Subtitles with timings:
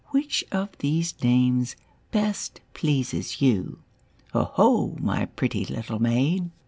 [0.07, 1.75] Which of these names
[2.11, 3.77] best pleases you'?''"
[4.33, 4.97] 0 ho!
[4.99, 6.49] my pretty little maid.